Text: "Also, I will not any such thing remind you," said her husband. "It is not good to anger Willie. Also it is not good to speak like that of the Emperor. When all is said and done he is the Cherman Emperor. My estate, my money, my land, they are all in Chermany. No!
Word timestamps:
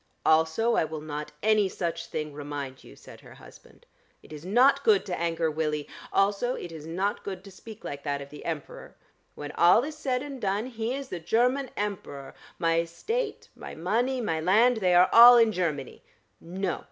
"Also, 0.25 0.73
I 0.73 0.83
will 0.83 0.99
not 0.99 1.31
any 1.43 1.69
such 1.69 2.07
thing 2.07 2.33
remind 2.33 2.83
you," 2.83 2.95
said 2.95 3.21
her 3.21 3.35
husband. 3.35 3.85
"It 4.23 4.33
is 4.33 4.43
not 4.43 4.83
good 4.83 5.05
to 5.05 5.15
anger 5.15 5.51
Willie. 5.51 5.87
Also 6.11 6.55
it 6.55 6.71
is 6.71 6.87
not 6.87 7.23
good 7.23 7.43
to 7.43 7.51
speak 7.51 7.83
like 7.83 8.01
that 8.01 8.19
of 8.19 8.31
the 8.31 8.43
Emperor. 8.43 8.95
When 9.35 9.51
all 9.51 9.83
is 9.83 9.95
said 9.95 10.23
and 10.23 10.41
done 10.41 10.65
he 10.65 10.95
is 10.95 11.09
the 11.09 11.19
Cherman 11.19 11.69
Emperor. 11.77 12.33
My 12.57 12.79
estate, 12.79 13.49
my 13.55 13.75
money, 13.75 14.21
my 14.21 14.39
land, 14.41 14.77
they 14.77 14.95
are 14.95 15.07
all 15.13 15.37
in 15.37 15.51
Chermany. 15.51 16.01
No! 16.39 16.79